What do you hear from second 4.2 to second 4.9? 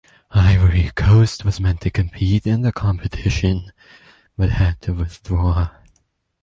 but had